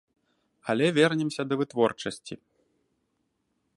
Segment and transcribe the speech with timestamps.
[0.73, 2.35] Але вернемся да вытворчасці.